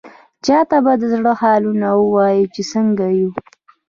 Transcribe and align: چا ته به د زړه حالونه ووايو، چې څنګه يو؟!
چا 0.45 0.57
ته 0.69 0.77
به 0.83 0.93
د 1.01 1.03
زړه 1.13 1.31
حالونه 1.41 1.87
ووايو، 1.99 2.51
چې 2.53 2.61
څنګه 2.73 3.05
يو؟! 3.19 3.29